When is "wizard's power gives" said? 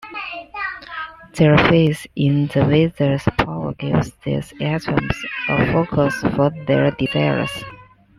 2.65-4.09